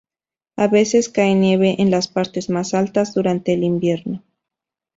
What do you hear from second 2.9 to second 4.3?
durante el invierno.